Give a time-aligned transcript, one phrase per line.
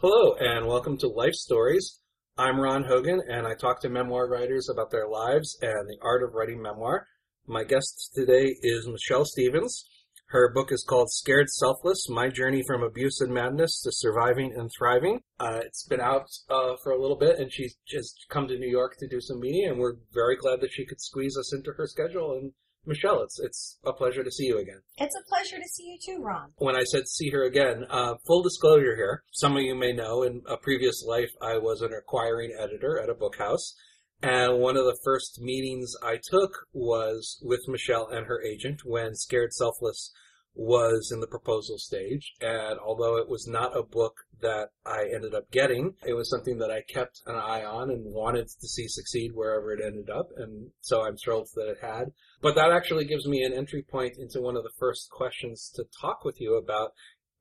[0.00, 1.98] Hello, and welcome to Life Stories.
[2.36, 6.22] I'm Ron Hogan, and I talk to memoir writers about their lives and the art
[6.22, 7.04] of writing memoir.
[7.48, 9.84] My guest today is Michelle Stevens.
[10.26, 14.70] Her book is called Scared Selfless My Journey from Abuse and Madness to Surviving and
[14.78, 15.18] Thriving.
[15.40, 18.70] Uh, it's been out uh, for a little bit, and she's just come to New
[18.70, 21.72] York to do some media, and we're very glad that she could squeeze us into
[21.72, 22.52] her schedule and
[22.86, 24.80] Michelle, it's it's a pleasure to see you again.
[24.96, 26.52] It's a pleasure to see you too, Ron.
[26.56, 30.22] When I said see her again, uh, full disclosure here, some of you may know
[30.22, 33.74] in a previous life I was an acquiring editor at a book house.
[34.22, 39.14] And one of the first meetings I took was with Michelle and her agent when
[39.14, 40.12] Scared Selfless
[40.58, 42.34] was in the proposal stage.
[42.40, 46.58] And although it was not a book that I ended up getting, it was something
[46.58, 50.30] that I kept an eye on and wanted to see succeed wherever it ended up.
[50.36, 52.06] And so I'm thrilled that it had.
[52.42, 55.84] But that actually gives me an entry point into one of the first questions to
[56.00, 56.90] talk with you about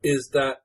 [0.04, 0.58] is that,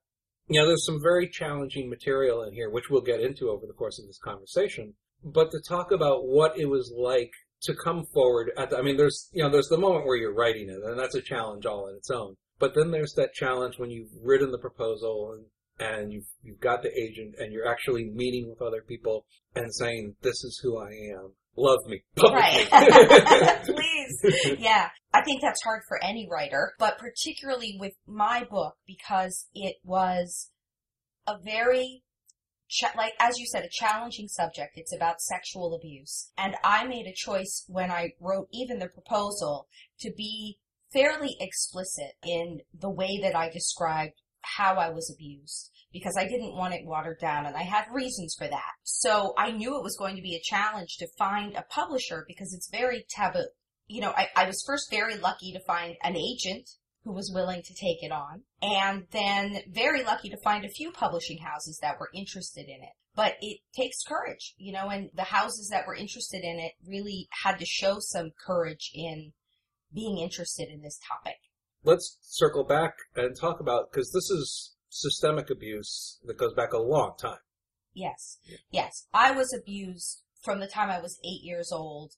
[0.47, 3.73] you know, there's some very challenging material in here, which we'll get into over the
[3.73, 4.92] course of this conversation.
[5.25, 8.96] But to talk about what it was like to come forward at the, I mean,
[8.96, 11.88] there's, you know, there's the moment where you're writing it, and that's a challenge all
[11.88, 12.36] in its own.
[12.58, 15.46] But then there's that challenge when you've written the proposal and,
[15.88, 20.14] and you've, you've got the agent and you're actually meeting with other people and saying,
[20.22, 21.32] this is who I am.
[21.56, 22.02] Love me.
[22.22, 22.69] Right.
[23.64, 24.56] Please.
[24.58, 24.88] Yeah.
[25.12, 30.50] I think that's hard for any writer, but particularly with my book because it was
[31.26, 32.02] a very
[32.73, 34.73] Ch- like as you said, a challenging subject.
[34.77, 39.69] It's about sexual abuse, and I made a choice when I wrote even the proposal
[40.01, 40.59] to be
[40.91, 46.56] fairly explicit in the way that I described how I was abused because I didn't
[46.56, 48.73] want it watered down and I had reasons for that.
[48.83, 52.55] So I knew it was going to be a challenge to find a publisher because
[52.55, 53.47] it's very taboo.
[53.87, 56.69] You know, I, I was first very lucky to find an agent
[57.05, 60.92] who was willing to take it on, and then very lucky to find a few
[60.92, 62.94] publishing houses that were interested in it.
[63.14, 67.28] But it takes courage, you know, and the houses that were interested in it really
[67.42, 69.33] had to show some courage in
[69.93, 71.37] being interested in this topic.
[71.84, 76.78] Let's circle back and talk about, because this is systemic abuse that goes back a
[76.78, 77.38] long time.
[77.93, 78.38] Yes.
[78.71, 79.06] Yes.
[79.12, 82.12] I was abused from the time I was eight years old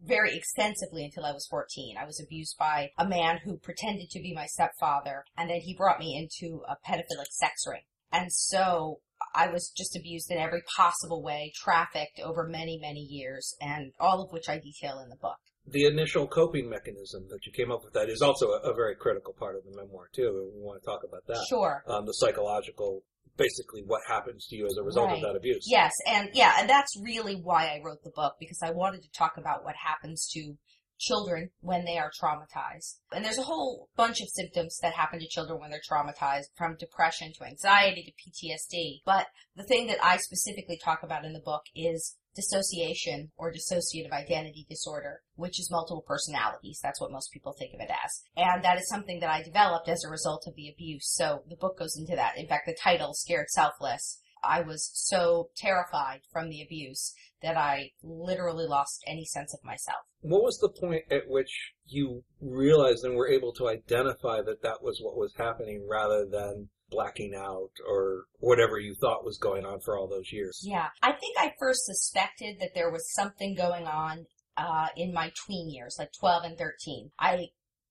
[0.00, 1.96] very extensively until I was 14.
[2.00, 5.74] I was abused by a man who pretended to be my stepfather, and then he
[5.74, 7.82] brought me into a pedophilic sex ring.
[8.12, 9.00] And so
[9.34, 14.22] I was just abused in every possible way, trafficked over many, many years, and all
[14.22, 15.38] of which I detail in the book.
[15.66, 18.94] The initial coping mechanism that you came up with that is also a, a very
[18.94, 20.52] critical part of the memoir too.
[20.54, 21.46] We want to talk about that.
[21.48, 21.82] Sure.
[21.86, 23.02] Um, the psychological
[23.36, 25.16] basically what happens to you as a result Right.
[25.16, 25.66] of that abuse.
[25.68, 29.10] Yes, and yeah, and that's really why I wrote the book because I wanted to
[29.10, 30.56] talk about what happens to
[30.98, 33.00] children when they are traumatized.
[33.12, 36.76] And there's a whole bunch of symptoms that happen to children when they're traumatized, from
[36.78, 39.02] depression to anxiety to PTSD.
[39.04, 44.12] But the thing that I specifically talk about in the book is dissociation or dissociative
[44.12, 46.80] identity disorder, which is multiple personalities.
[46.82, 48.22] That's what most people think of it as.
[48.36, 51.08] And that is something that I developed as a result of the abuse.
[51.08, 52.36] So the book goes into that.
[52.36, 57.92] In fact, the title, Scared Selfless, I was so terrified from the abuse that I
[58.02, 60.04] literally lost any sense of myself.
[60.24, 64.82] What was the point at which you realized and were able to identify that that
[64.82, 69.80] was what was happening rather than blacking out or whatever you thought was going on
[69.80, 70.62] for all those years?
[70.64, 74.24] Yeah, I think I first suspected that there was something going on
[74.56, 77.10] uh, in my tween years, like 12 and 13.
[77.18, 77.48] I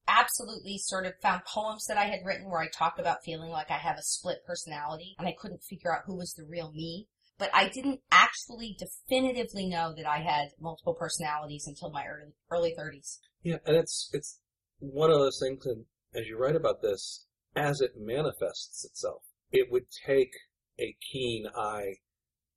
[0.07, 3.69] absolutely sort of found poems that I had written where I talked about feeling like
[3.69, 7.07] I have a split personality and I couldn't figure out who was the real me.
[7.37, 12.75] But I didn't actually definitively know that I had multiple personalities until my early, early
[12.77, 13.17] 30s.
[13.41, 14.39] Yeah, and it's it's
[14.79, 19.71] one of those things, and as you write about this, as it manifests itself, it
[19.71, 20.33] would take
[20.79, 21.95] a keen eye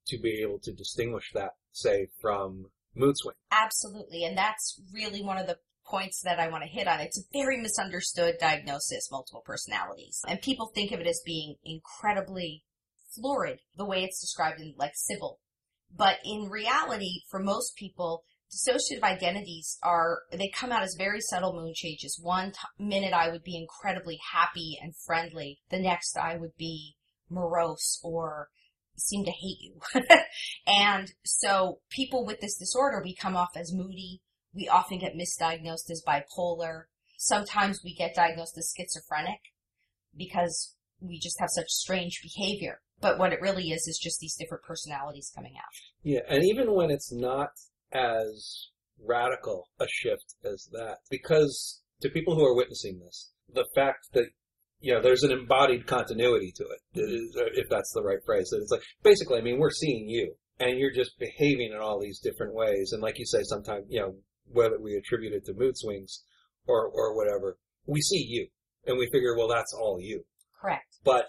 [0.07, 3.35] to be able to distinguish that, say, from mood swing.
[3.51, 4.23] Absolutely.
[4.23, 6.99] And that's really one of the points that I want to hit on.
[6.99, 10.21] It's a very misunderstood diagnosis, multiple personalities.
[10.27, 12.63] And people think of it as being incredibly
[13.19, 15.39] florid, the way it's described in like Sybil.
[15.95, 21.53] But in reality, for most people, dissociative identities are, they come out as very subtle
[21.53, 22.19] mood changes.
[22.21, 25.59] One t- minute I would be incredibly happy and friendly.
[25.69, 26.95] The next I would be
[27.29, 28.49] morose or
[28.97, 29.79] seem to hate you.
[30.67, 34.21] and so people with this disorder, we come off as moody.
[34.53, 36.83] We often get misdiagnosed as bipolar.
[37.17, 39.39] Sometimes we get diagnosed as schizophrenic
[40.15, 42.81] because we just have such strange behavior.
[42.99, 45.73] But what it really is is just these different personalities coming out.
[46.03, 47.51] Yeah, and even when it's not
[47.91, 48.69] as
[49.05, 54.29] radical a shift as that, because to people who are witnessing this, the fact that
[54.79, 57.39] you know, there's an embodied continuity to it, mm-hmm.
[57.39, 58.49] uh, if that's the right phrase.
[58.51, 62.19] It's like, basically, I mean, we're seeing you and you're just behaving in all these
[62.19, 62.91] different ways.
[62.93, 64.15] And like you say, sometimes, you know,
[64.51, 66.23] whether we attribute it to mood swings
[66.67, 68.47] or, or whatever, we see you
[68.85, 70.23] and we figure, well, that's all you.
[70.61, 70.97] Correct.
[71.03, 71.25] But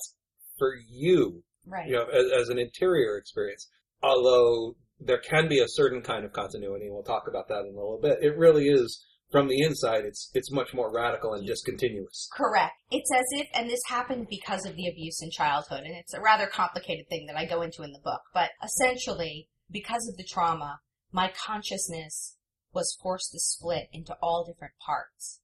[0.59, 1.87] for you, right.
[1.87, 3.69] you know, as, as an interior experience,
[4.03, 7.75] although there can be a certain kind of continuity, and we'll talk about that in
[7.75, 11.47] a little bit, it really is from the inside, it's it's much more radical and
[11.47, 12.29] discontinuous.
[12.35, 12.73] Correct.
[12.91, 16.20] It's as if, and this happened because of the abuse in childhood, and it's a
[16.20, 18.23] rather complicated thing that I go into in the book.
[18.32, 20.81] But essentially, because of the trauma,
[21.12, 22.37] my consciousness
[22.73, 25.41] was forced to split into all different parts.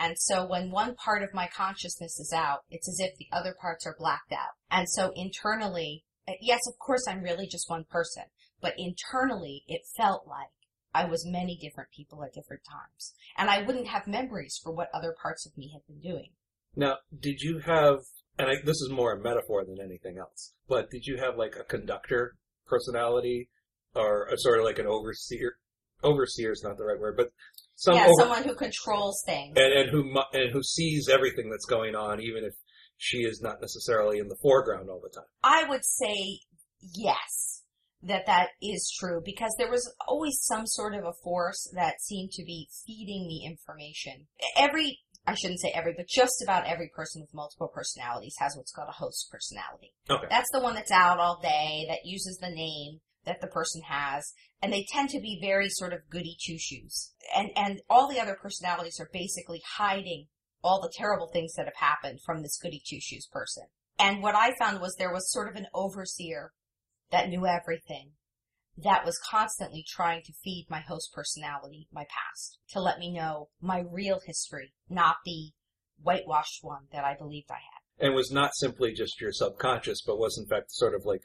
[0.00, 3.54] And so when one part of my consciousness is out, it's as if the other
[3.60, 4.56] parts are blacked out.
[4.70, 8.24] And so internally, eh, yes, of course, I'm really just one person,
[8.62, 10.48] but internally, it felt like
[10.94, 13.12] I was many different people at different times.
[13.36, 16.30] And I wouldn't have memories for what other parts of me had been doing.
[16.74, 17.98] Now, did you have,
[18.38, 21.56] and I, this is more a metaphor than anything else, but did you have like
[21.60, 22.36] a conductor
[22.66, 23.50] personality
[23.94, 25.56] or a sort of like an overseer?
[26.02, 27.32] Overseer is not the right word, but
[27.80, 30.04] some yeah, over, someone who controls things and, and who
[30.34, 32.52] and who sees everything that's going on, even if
[32.98, 35.24] she is not necessarily in the foreground all the time.
[35.42, 36.40] I would say
[36.82, 37.62] yes
[38.02, 42.32] that that is true because there was always some sort of a force that seemed
[42.32, 44.26] to be feeding me information.
[44.58, 48.72] Every, I shouldn't say every, but just about every person with multiple personalities has what's
[48.72, 49.94] called a host personality.
[50.10, 50.26] Okay.
[50.28, 54.32] That's the one that's out all day, that uses the name that the person has,
[54.62, 57.12] and they tend to be very sort of goody two shoes.
[57.34, 60.26] And, and all the other personalities are basically hiding
[60.62, 63.64] all the terrible things that have happened from this goody two shoes person.
[63.98, 66.52] And what I found was there was sort of an overseer
[67.10, 68.12] that knew everything,
[68.76, 73.48] that was constantly trying to feed my host personality my past, to let me know
[73.60, 75.50] my real history, not the
[76.02, 78.06] whitewashed one that I believed I had.
[78.06, 81.20] And was not simply just your subconscious, but was in fact sort of like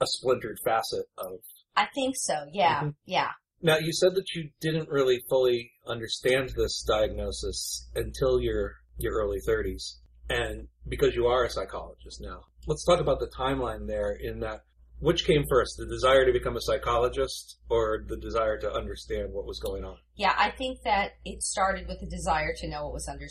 [0.00, 1.40] a splintered facet of.
[1.76, 2.88] I think so, yeah, mm-hmm.
[3.04, 3.30] yeah.
[3.62, 9.38] Now, you said that you didn't really fully understand this diagnosis until your, your early
[9.46, 9.96] 30s.
[10.28, 14.62] And because you are a psychologist now, let's talk about the timeline there in that
[14.98, 19.46] which came first, the desire to become a psychologist or the desire to understand what
[19.46, 19.96] was going on?
[20.14, 23.26] Yeah, I think that it started with the desire to know what was under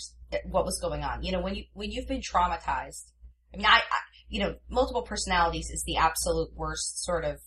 [0.45, 1.23] what was going on.
[1.23, 3.11] You know, when you when you've been traumatized,
[3.53, 7.39] I mean, I, I you know, multiple personalities is the absolute worst sort of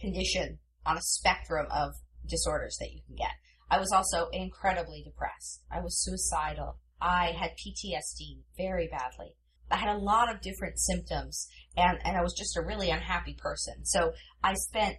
[0.00, 1.92] condition on a spectrum of
[2.26, 3.32] disorders that you can get.
[3.70, 5.62] I was also incredibly depressed.
[5.70, 6.78] I was suicidal.
[7.00, 9.36] I had PTSD very badly.
[9.70, 13.34] I had a lot of different symptoms and, and I was just a really unhappy
[13.34, 13.84] person.
[13.84, 14.12] So
[14.42, 14.96] I spent,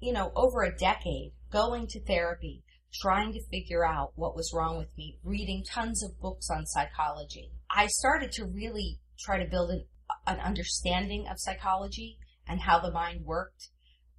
[0.00, 2.62] you know, over a decade going to therapy,
[2.92, 7.52] trying to figure out what was wrong with me, reading tons of books on psychology.
[7.70, 9.84] I started to really try to build an,
[10.26, 13.70] an understanding of psychology and how the mind worked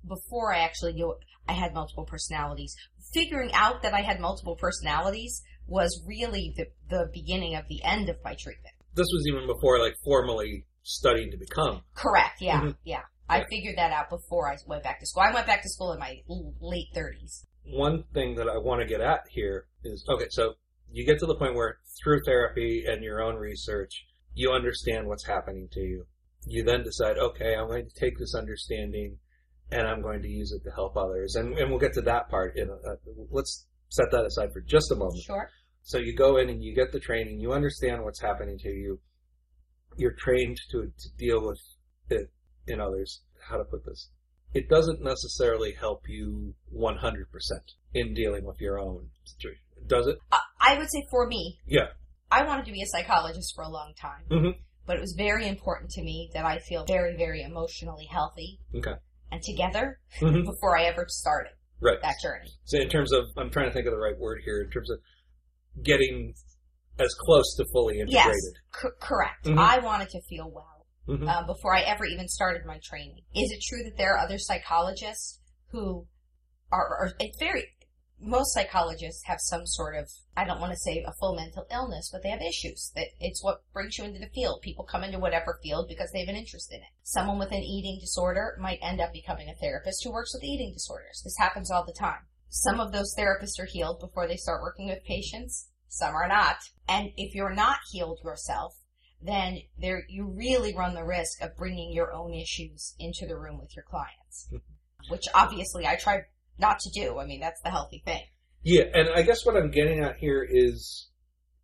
[0.07, 1.15] before I actually knew
[1.48, 2.75] I had multiple personalities.
[3.13, 8.09] Figuring out that I had multiple personalities was really the, the beginning of the end
[8.09, 11.81] of my treatment this was even before like formally studying to become.
[11.94, 12.42] Correct.
[12.42, 12.62] Yeah.
[12.62, 12.71] Mm-hmm.
[12.83, 13.01] Yeah.
[13.30, 15.24] I figured that out before I went back to school.
[15.24, 16.21] I went back to school in my
[16.62, 17.44] late 30s.
[17.65, 20.54] One thing that I want to get at here is okay, so
[20.89, 24.06] you get to the point where through therapy and your own research,
[24.38, 26.06] you understand what's happening to you.
[26.45, 29.18] You then decide, okay, I'm going to take this understanding
[29.71, 31.35] and I'm going to use it to help others.
[31.35, 32.56] And, and we'll get to that part.
[32.56, 32.95] In a, uh,
[33.31, 35.23] let's set that aside for just a moment.
[35.23, 35.50] Sure.
[35.81, 39.00] So you go in and you get the training, you understand what's happening to you,
[39.97, 41.59] you're trained to, to deal with
[42.09, 42.30] it
[42.68, 43.21] in others.
[43.50, 44.09] How to put this?
[44.54, 47.26] It doesn't necessarily help you 100%
[47.95, 49.64] in dealing with your own situation.
[49.88, 50.18] Does it?
[50.62, 51.57] I would say for me.
[51.66, 51.88] Yeah.
[52.31, 54.24] I wanted to be a psychologist for a long time.
[54.30, 54.60] Mm-hmm.
[54.86, 58.60] But it was very important to me that I feel very, very emotionally healthy.
[58.76, 58.94] Okay.
[59.31, 60.46] And together mm-hmm.
[60.46, 62.02] before I ever started right.
[62.02, 62.50] that journey.
[62.64, 64.90] So in terms of, I'm trying to think of the right word here, in terms
[64.90, 65.00] of
[65.84, 66.34] getting
[67.00, 68.14] as close to fully integrated.
[68.14, 69.46] Yes, c- correct.
[69.46, 69.60] Mm-hmm.
[69.60, 70.78] I wanted to feel well
[71.10, 73.22] um, before I ever even started my training.
[73.36, 75.40] Is it true that there are other psychologists
[75.72, 76.06] who
[76.72, 77.66] are, are it's very,
[78.19, 82.09] most psychologists have some sort of, I don't want to say a full mental illness,
[82.12, 82.92] but they have issues.
[82.95, 84.62] That it's what brings you into the field.
[84.62, 86.90] People come into whatever field because they have an interest in it.
[87.04, 90.74] Someone with an eating disorder might end up becoming a therapist who works with eating
[90.74, 91.21] disorders.
[91.24, 92.26] This happens all the time.
[92.50, 96.57] Some of those therapists are healed before they start working with patients some are not.
[96.88, 98.76] And if you're not healed yourself,
[99.21, 103.59] then there you really run the risk of bringing your own issues into the room
[103.59, 104.50] with your clients,
[105.09, 106.26] which obviously I try
[106.59, 107.19] not to do.
[107.19, 108.21] I mean, that's the healthy thing.
[108.64, 111.07] Yeah, and I guess what I'm getting at here is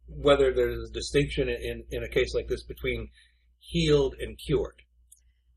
[0.07, 3.09] whether there's a distinction in, in a case like this between
[3.59, 4.75] healed and cured.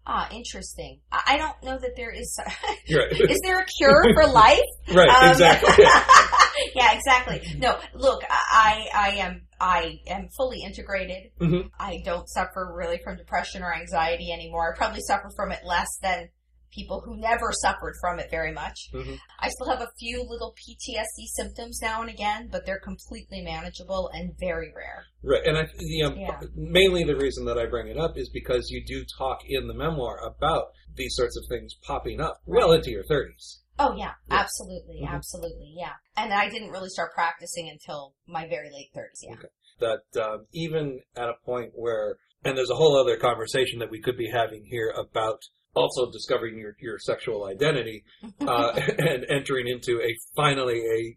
[0.08, 1.00] Ah, interesting.
[1.10, 2.38] I don't know that there is.
[2.88, 3.10] Right.
[3.10, 4.60] is there a cure for life?
[4.94, 5.84] right, Um, exactly.
[6.76, 7.42] yeah, exactly.
[7.58, 11.32] No, look, I, I am, I am fully integrated.
[11.40, 11.70] Mhm.
[11.80, 14.72] I don't suffer really from depression or anxiety anymore.
[14.72, 16.28] I probably suffer from it less than
[16.76, 18.90] people who never suffered from it very much.
[18.92, 19.18] Mhm.
[19.40, 24.10] I still have a few little PTSD symptoms now and again, but they're completely manageable
[24.12, 25.06] and very rare.
[25.22, 26.40] Right, and I, you know, Yeah.
[26.54, 29.74] mainly the reason that I bring it up is because you do talk in the
[29.74, 33.62] memoir about these sorts of things popping up well into your 30s.
[33.78, 34.40] Oh yeah, Yeah.
[34.40, 35.08] absolutely, Mhm.
[35.10, 35.94] absolutely, yeah.
[36.16, 39.20] And I didn't really start practicing until my very late thirties.
[39.22, 39.34] Yeah.
[39.34, 39.48] Okay.
[39.80, 44.00] That um, even at a point where, and there's a whole other conversation that we
[44.00, 45.42] could be having here about
[45.76, 48.02] also discovering your, your sexual identity
[48.40, 51.16] uh, and entering into a finally a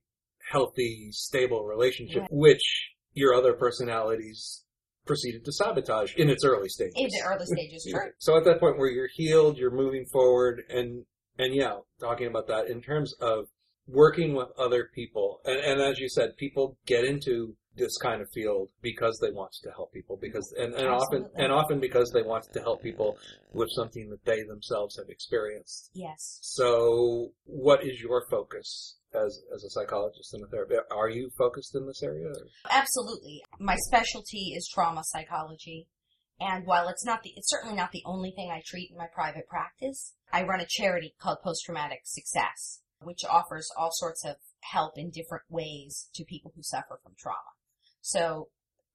[0.52, 2.32] healthy, stable relationship, Right.
[2.32, 4.64] which your other personalities
[5.06, 6.94] proceeded to sabotage in its early stages.
[6.98, 8.12] In the early stages, true.
[8.20, 11.06] So at that point where you're healed, you're moving forward, and
[11.38, 13.46] and yeah, talking about that in terms of
[13.88, 18.30] working with other people, and, and as you said, people get into this kind of
[18.32, 22.22] field because they want to help people, because and, and often and often because they
[22.22, 23.18] want to help people
[23.54, 25.90] with something that they themselves have experienced.
[25.94, 26.40] Yes.
[26.42, 30.82] So, what is your focus as as a psychologist and a therapist?
[30.92, 32.28] Are you focused in this area?
[32.28, 33.42] or- Absolutely.
[33.60, 35.88] My specialty is trauma psychology.
[36.42, 39.08] And while it's not the, it's certainly not the only thing I treat in my
[39.14, 44.38] private practice, I run a charity called Post Traumatic Success, which offers all sorts of
[44.62, 47.52] help in different ways to people who suffer from trauma.
[48.12, 48.48] So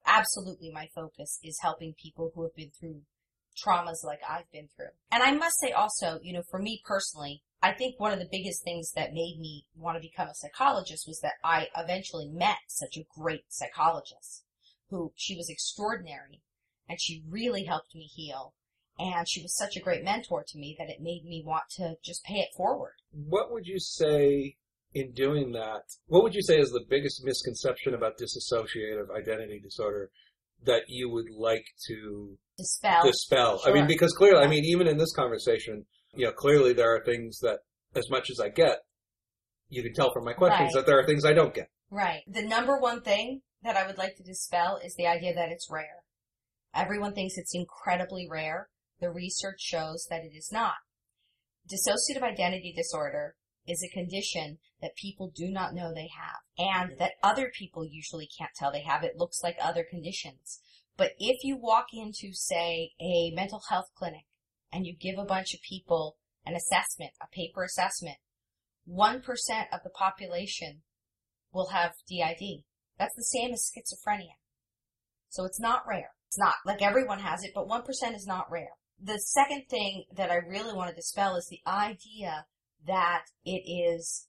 [0.04, 3.02] absolutely my focus is helping people who have been through
[3.56, 4.90] traumas like I've been through.
[5.12, 8.28] And I must say also, you know, for me personally, I think one of the
[8.30, 12.58] biggest things that made me want to become a psychologist was that I eventually met
[12.66, 14.42] such a great psychologist
[14.90, 16.42] who she was extraordinary
[16.88, 18.54] and she really helped me heal.
[18.98, 21.96] And she was such a great mentor to me that it made me want to
[22.02, 22.94] just pay it forward.
[23.12, 24.56] What would you say
[24.94, 25.82] in doing that?
[26.06, 30.10] What would you say is the biggest misconception about dissociative identity disorder
[30.64, 33.02] that you would like to Dispel.
[33.04, 33.60] dispel?
[33.66, 35.84] I mean, because clearly, I mean, even in this conversation,
[36.14, 37.58] you know, clearly there are things that,
[37.96, 38.78] as much as I get,
[39.68, 40.80] you can tell from my questions Right.
[40.80, 41.68] that there are things I don't get.
[41.90, 42.22] Right.
[42.28, 45.68] The number one thing that I would like to dispel is the idea that it's
[45.70, 46.04] rare.
[46.74, 48.68] Everyone thinks it's incredibly rare.
[49.00, 50.74] The research shows that it is not.
[51.68, 53.34] Dissociative identity disorder
[53.66, 58.28] is a condition that people do not know they have and that other people usually
[58.38, 59.02] can't tell they have.
[59.02, 60.60] It looks like other conditions.
[60.96, 64.26] But if you walk into, say, a mental health clinic
[64.72, 66.16] and you give a bunch of people
[66.46, 68.18] an assessment, a paper assessment,
[68.88, 69.22] 1%
[69.72, 70.82] of the population
[71.52, 72.64] will have DID.
[72.98, 74.36] That's the same as schizophrenia.
[75.30, 76.10] So it's not rare.
[76.28, 77.82] It's not like everyone has it, but 1%
[78.14, 78.72] is not rare.
[79.00, 82.46] The second thing that I really want to dispel is the idea
[82.86, 84.26] that it is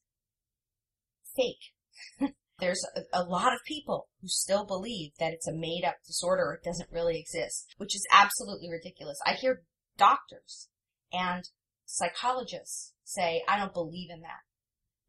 [1.35, 2.33] fake.
[2.59, 6.43] There's a, a lot of people who still believe that it's a made up disorder
[6.43, 9.19] or it doesn't really exist, which is absolutely ridiculous.
[9.25, 9.63] I hear
[9.97, 10.69] doctors
[11.11, 11.43] and
[11.85, 14.43] psychologists say, I don't believe in that.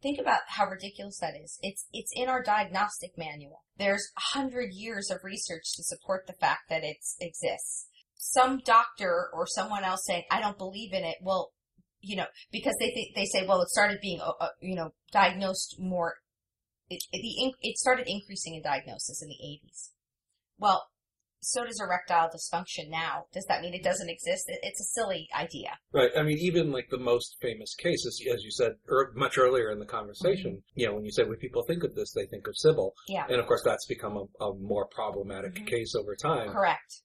[0.03, 1.59] Think about how ridiculous that is.
[1.63, 3.65] It's, it's in our diagnostic manual.
[3.79, 7.89] There's a hundred years of research to support the fact that it exists.
[8.17, 11.53] Some doctor or someone else saying, I don't believe in it, well,
[12.07, 14.91] you know, because they think, they say, well, it started being, uh, uh, you know,
[15.13, 16.15] diagnosed more,
[16.89, 19.91] it, it, the, it started increasing in diagnosis in the 80s.
[20.59, 20.87] Well,
[21.41, 23.27] so does erectile dysfunction now.
[23.33, 24.45] Does that mean it doesn't exist?
[24.49, 25.79] It, it's a silly idea.
[25.93, 26.11] Right.
[26.17, 29.81] I mean, even like the most famous cases, as you said er, much earlier in
[29.81, 32.57] the conversation, you know, when you say when people think of this, they think of
[32.57, 32.95] Sybil.
[33.09, 33.25] Yeah.
[33.29, 35.67] And of course, that's become a, a more problematic Mhm.
[35.67, 36.51] case over time.
[36.51, 37.03] Correct.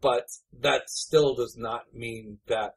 [0.00, 0.24] But
[0.60, 2.74] that still does not mean that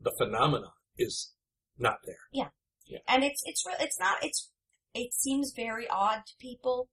[0.00, 1.32] the phenomenon is
[1.78, 2.16] not there.
[2.32, 2.48] Yeah.
[2.86, 2.98] yeah.
[3.08, 4.50] And it's it's re- it's not it's
[4.94, 6.88] it seems very odd to people,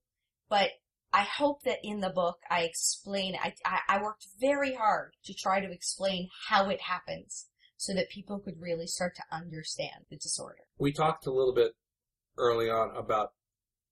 [0.48, 0.70] but
[1.12, 3.34] I hope that in the book I explain.
[3.42, 8.10] I, I I worked very hard to try to explain how it happens, so that
[8.10, 10.62] people could really start to understand the disorder.
[10.78, 11.72] We talked a little bit
[12.38, 13.30] early on about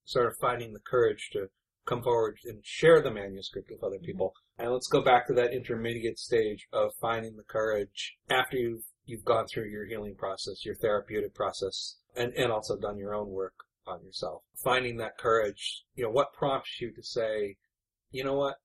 [0.05, 1.47] sort of finding the courage to
[1.87, 4.07] come forward and share the manuscript with other mm-hmm.
[4.07, 4.33] people.
[4.59, 9.25] And let's go back to that intermediate stage of finding the courage after you've you've
[9.25, 13.55] gone through your healing process, your therapeutic process, and, and also done your own work
[13.87, 14.43] on yourself.
[14.63, 17.57] Finding that courage, you know, what prompts you to say,
[18.11, 18.57] you know what?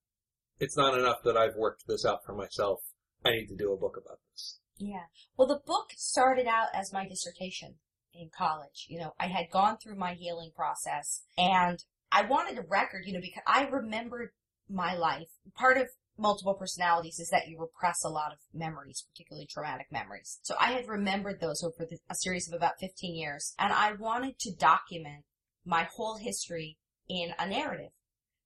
[0.59, 2.79] It's not enough that I've worked this out for myself.
[3.25, 4.59] I need to do a book about this.
[4.77, 5.05] Yeah.
[5.37, 7.75] Well, the book started out as my dissertation
[8.13, 8.85] in college.
[8.87, 13.13] You know, I had gone through my healing process and I wanted a record, you
[13.13, 14.31] know, because I remembered
[14.69, 19.47] my life, part of multiple personalities is that you repress a lot of memories, particularly
[19.49, 20.39] traumatic memories.
[20.43, 23.93] So I had remembered those over the, a series of about 15 years, and I
[23.93, 25.23] wanted to document
[25.65, 27.91] my whole history in a narrative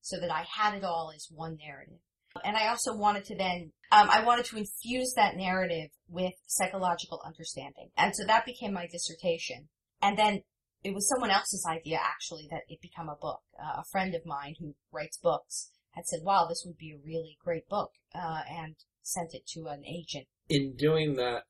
[0.01, 1.99] so that I had it all as one narrative.
[2.43, 7.21] And I also wanted to then, um, I wanted to infuse that narrative with psychological
[7.25, 7.89] understanding.
[7.95, 9.69] And so that became my dissertation.
[10.01, 10.41] And then
[10.83, 13.41] it was someone else's idea actually that it become a book.
[13.57, 17.05] Uh, a friend of mine who writes books had said, wow, this would be a
[17.05, 20.27] really great book, uh, and sent it to an agent.
[20.49, 21.43] In doing that,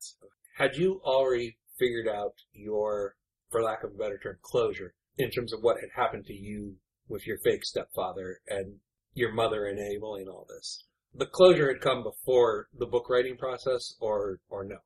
[0.56, 3.16] had you already figured out your,
[3.50, 6.76] for lack of a better term, closure in terms of what had happened to you
[7.08, 8.76] with your fake stepfather and
[9.14, 10.84] your mother enabling all this?
[11.14, 14.78] The closure had come before the book writing process, or or no?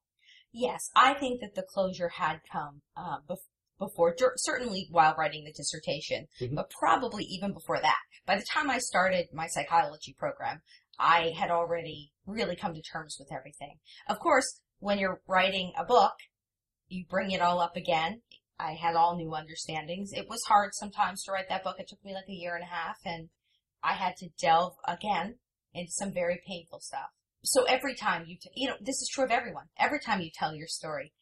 [0.53, 3.48] Yes, I think that the closure had come uh, bef-
[3.79, 6.55] before, certainly while writing the dissertation, mm-hmm.
[6.55, 7.97] but probably even before that.
[8.27, 10.61] By the time I started my psychology program,
[10.99, 13.79] I had already really come to terms with everything.
[14.09, 16.15] Of course, when you're writing a book,
[16.89, 18.23] you bring it all up again.
[18.59, 20.13] I had all new understandings.
[20.13, 21.77] It was hard sometimes to write that book.
[21.79, 23.29] It took me like a year and a half and
[23.83, 25.37] I had to delve again
[25.73, 27.11] into some very painful stuff.
[27.45, 29.67] So every time you, t- you know, this is true of everyone.
[29.79, 31.13] Every time you tell your story,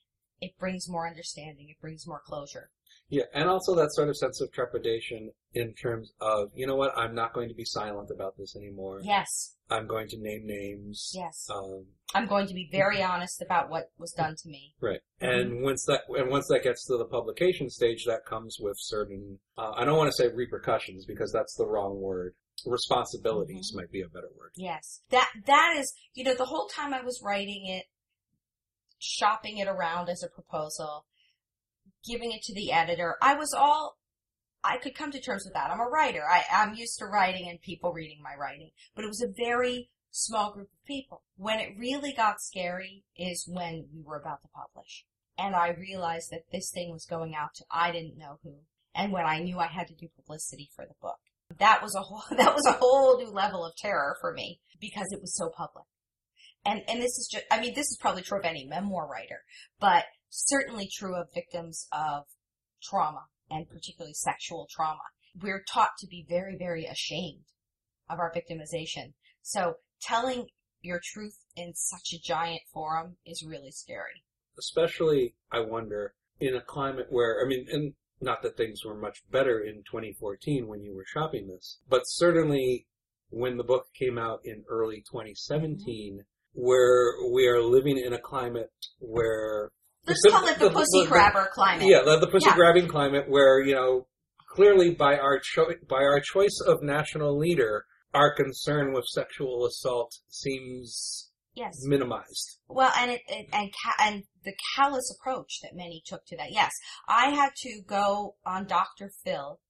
[0.40, 1.68] it brings more understanding.
[1.68, 2.70] It brings more closure.
[3.08, 6.96] Yeah, and also that sort of sense of trepidation in terms of, you know what,
[6.98, 9.00] I'm not going to be silent about this anymore.
[9.02, 9.54] Yes.
[9.70, 11.12] I'm going to name names.
[11.14, 11.48] Yes.
[11.52, 14.74] Um, I'm going to be very honest about what was done to me.
[14.80, 15.00] Right.
[15.20, 15.38] Mm-hmm.
[15.38, 19.38] And once that and once that gets to the publication stage, that comes with certain
[19.56, 22.34] uh, I don't want to say repercussions because that's the wrong word.
[22.64, 23.80] Responsibilities mm-hmm.
[23.80, 24.50] might be a better word.
[24.56, 25.02] Yes.
[25.10, 27.86] That that is, you know, the whole time I was writing it,
[29.06, 31.04] shopping it around as a proposal,
[32.04, 33.16] giving it to the editor.
[33.22, 33.96] I was all,
[34.64, 35.70] I could come to terms with that.
[35.70, 36.22] I'm a writer.
[36.28, 38.70] I, I'm used to writing and people reading my writing.
[38.94, 41.22] But it was a very small group of people.
[41.36, 45.04] When it really got scary is when we were about to publish.
[45.38, 48.54] And I realized that this thing was going out to I didn't know who.
[48.94, 51.18] And when I knew I had to do publicity for the book.
[51.58, 55.06] That was a whole, that was a whole new level of terror for me because
[55.12, 55.84] it was so public
[56.66, 59.42] and and this is just I mean this is probably true of any memoir writer,
[59.80, 62.24] but certainly true of victims of
[62.82, 65.00] trauma and particularly sexual trauma.
[65.40, 67.44] We're taught to be very very ashamed
[68.10, 69.14] of our victimization.
[69.42, 70.48] So telling
[70.82, 74.22] your truth in such a giant forum is really scary.
[74.58, 79.22] Especially, I wonder, in a climate where, I mean, and not that things were much
[79.30, 82.86] better in 2014 when you were shopping this, but certainly
[83.30, 86.20] when the book came out in early 2017, mm-hmm
[86.56, 89.70] where we are living in a climate where
[90.06, 91.86] let's the, call it the, the pussy the, grabber climate.
[91.86, 92.56] Yeah, the, the pussy yeah.
[92.56, 94.06] grabbing climate, where you know
[94.50, 100.14] clearly by our cho- by our choice of national leader, our concern with sexual assault
[100.28, 102.58] seems yes minimized.
[102.68, 106.52] Well, and it, it and ca- and the callous approach that many took to that.
[106.52, 106.72] Yes,
[107.06, 109.12] I had to go on Dr.
[109.22, 109.60] Phil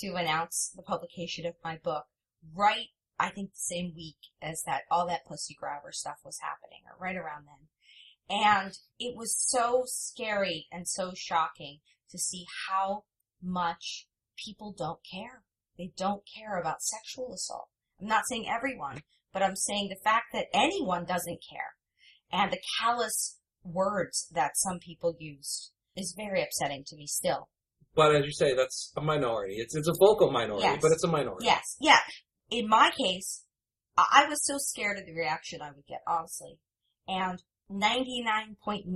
[0.00, 2.04] to announce the publication of my book
[2.54, 2.88] right
[3.22, 6.96] I think the same week as that all that pussy grabber stuff was happening, or
[7.00, 7.68] right around then.
[8.28, 11.78] And it was so scary and so shocking
[12.10, 13.04] to see how
[13.40, 15.44] much people don't care.
[15.78, 17.68] They don't care about sexual assault.
[18.00, 21.76] I'm not saying everyone, but I'm saying the fact that anyone doesn't care
[22.32, 27.48] and the callous words that some people used is very upsetting to me still.
[27.94, 29.56] But as you say, that's a minority.
[29.58, 30.78] It's it's a vocal minority, yes.
[30.82, 31.44] but it's a minority.
[31.44, 32.00] Yes, yeah
[32.52, 33.44] in my case,
[33.96, 36.58] I was so scared of the reaction I would get, honestly.
[37.08, 38.86] And 99.9%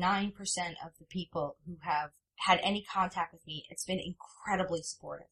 [0.85, 2.11] of the people who have
[2.47, 5.29] had any contact with me, it's been incredibly supportive.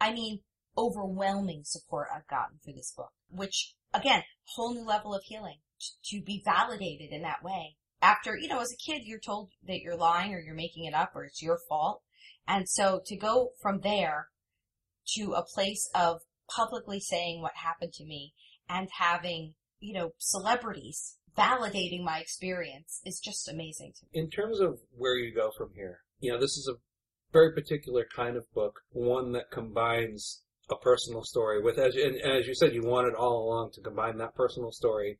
[0.00, 0.40] I mean,
[0.78, 4.22] overwhelming support I've gotten for this book, which again,
[4.54, 5.58] whole new level of healing
[6.04, 7.76] to be validated in that way.
[8.02, 10.94] After, you know, as a kid, you're told that you're lying or you're making it
[10.94, 12.02] up or it's your fault.
[12.46, 14.28] And so to go from there
[15.16, 18.32] to a place of publicly saying what happened to me
[18.68, 24.20] and having, you know, celebrities validating my experience is just amazing to me.
[24.22, 26.78] In terms of where you go from here, you know, this is a
[27.32, 32.46] very particular kind of book, one that combines a personal story with, as, and, as
[32.46, 35.18] you said, you wanted all along to combine that personal story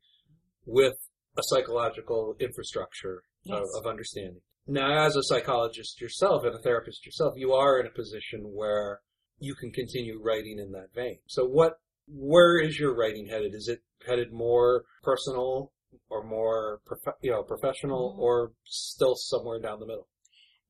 [0.65, 0.95] with
[1.37, 3.59] a psychological infrastructure yes.
[3.75, 4.41] of, of understanding.
[4.67, 9.01] Now, as a psychologist yourself and a therapist yourself, you are in a position where
[9.39, 11.19] you can continue writing in that vein.
[11.27, 13.53] So what, where is your writing headed?
[13.53, 15.71] Is it headed more personal
[16.09, 18.21] or more, prof- you know, professional mm-hmm.
[18.21, 20.07] or still somewhere down the middle?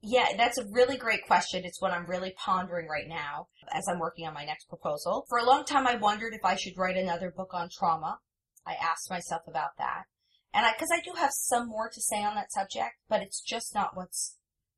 [0.01, 1.63] Yeah, that's a really great question.
[1.65, 5.25] It's what I'm really pondering right now as I'm working on my next proposal.
[5.29, 8.19] For a long time, I wondered if I should write another book on trauma.
[8.67, 10.03] I asked myself about that.
[10.53, 13.41] And I, cause I do have some more to say on that subject, but it's
[13.41, 14.37] just not what's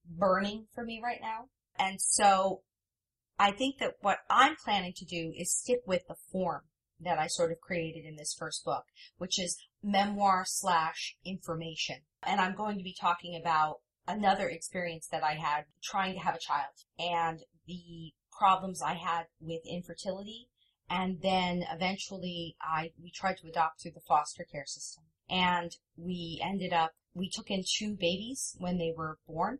[0.10, 1.50] burning for me right now.
[1.78, 2.62] And so
[3.40, 6.64] I think that what I'm planning to do is stick with the form
[7.00, 8.86] that I sort of created in this first book,
[9.18, 11.98] which is memoir slash information.
[12.24, 16.36] And I'm going to be talking about another experience that I had trying to have
[16.36, 20.48] a child and the problems I had with infertility.
[20.90, 26.42] And then eventually I, we tried to adopt through the foster care system and we
[26.44, 29.60] ended up, we took in two babies when they were born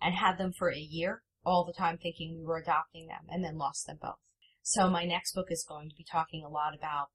[0.00, 3.44] and had them for a year all the time thinking we were adopting them and
[3.44, 4.18] then lost them both.
[4.62, 7.08] So my next book is going to be talking a lot about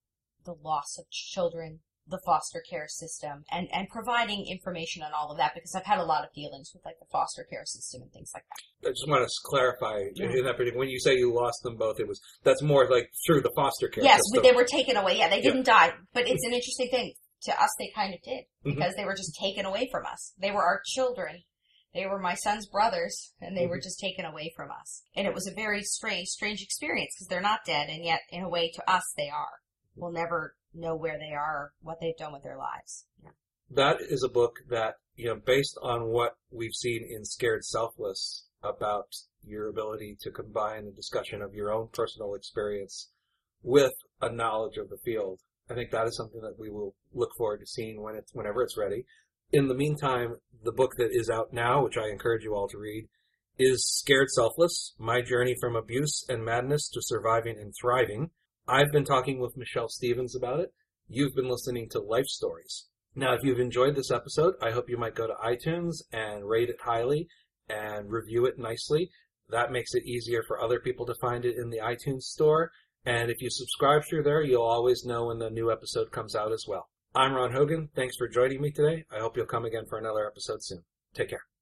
[0.46, 5.38] the loss of children the foster care system and, and providing information on all of
[5.38, 8.12] that because I've had a lot of dealings with like the foster care system and
[8.12, 8.90] things like that.
[8.90, 10.30] I just want to clarify yeah.
[10.30, 13.10] in that particular, when you say you lost them both, it was, that's more like
[13.26, 14.44] through the foster care yes, system.
[14.44, 15.18] they were taken away.
[15.18, 15.90] Yeah, they didn't yeah.
[15.90, 17.14] die, but it's an interesting thing.
[17.44, 18.76] To us, they kind of did mm-hmm.
[18.76, 19.02] because mm-hmm.
[19.02, 20.34] they were just taken away from us.
[20.42, 21.44] They were our children.
[21.94, 23.72] They were my son's brothers and they mm-hmm.
[23.72, 25.04] were just taken away from us.
[25.16, 28.44] And it was a very strange, strange experience because they're not dead and yet in
[28.44, 29.60] a way to us they are.
[29.96, 33.06] We'll never know where they are, what they've done with their lives.
[33.24, 33.32] Yeah.
[33.72, 38.46] That is a book that, you know, based on what we've seen in Scared Selfless
[38.64, 39.08] about
[39.44, 43.10] your ability to combine a discussion of your own personal experience
[43.64, 45.40] with a knowledge of the field.
[45.70, 48.64] I think that is something that we will look forward to seeing when it's, whenever
[48.64, 49.06] it's ready.
[49.52, 52.78] In the meantime, the book that is out now, which I encourage you all to
[52.78, 53.08] read,
[53.58, 58.30] is Scared Selfless, My Journey from Abuse and Madness to Surviving and Thriving
[58.72, 60.72] I've been talking with Michelle Stevens about it.
[61.08, 62.86] You've been listening to Life Stories.
[63.16, 66.70] Now, if you've enjoyed this episode, I hope you might go to iTunes and rate
[66.70, 67.28] it highly
[67.68, 69.10] and review it nicely.
[69.50, 72.70] That makes it easier for other people to find it in the iTunes store.
[73.06, 76.52] And if you subscribe through there, you'll always know when the new episode comes out
[76.52, 76.90] as well.
[77.16, 77.90] I'm Ron Hogan.
[77.96, 79.04] Thanks for joining me today.
[79.12, 80.84] I hope you'll come again for another episode soon.
[81.16, 81.49] Take care.